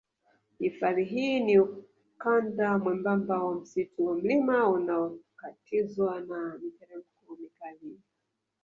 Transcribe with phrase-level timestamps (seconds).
[0.59, 7.97] Hifadhi hii ni ukanda mwembamba wa msitu wa mlima unaokatizwa na miteremko mikali